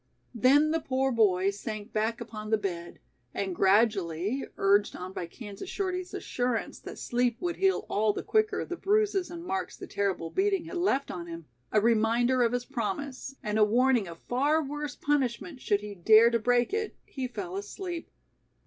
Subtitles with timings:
[0.33, 2.97] Then the poor boy sank back upon the bed
[3.35, 8.65] and gradually, urged on by Kansas Shorty's assurance that sleep would heal all the quicker
[8.65, 12.65] the bruises and marks the terrible beating had left on him, a reminder of his
[12.65, 17.27] promise, and a warning of far worse punishment should he dare to break it, he
[17.27, 18.09] fell asleep.